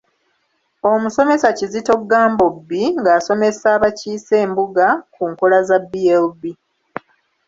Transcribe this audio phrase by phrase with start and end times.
[0.91, 6.41] Omusomesa Kizito Gambobbi ng’asomesa abakiise embuga ku nkola za BLB.